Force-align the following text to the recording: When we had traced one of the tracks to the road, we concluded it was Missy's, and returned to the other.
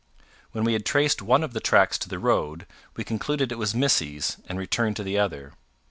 When 0.51 0.63
we 0.63 0.73
had 0.73 0.83
traced 0.83 1.21
one 1.21 1.43
of 1.43 1.53
the 1.53 1.59
tracks 1.59 1.95
to 1.99 2.09
the 2.09 2.17
road, 2.17 2.65
we 2.95 3.03
concluded 3.03 3.51
it 3.51 3.59
was 3.59 3.75
Missy's, 3.75 4.37
and 4.47 4.57
returned 4.57 4.95
to 4.95 5.03
the 5.03 5.19
other. 5.19 5.53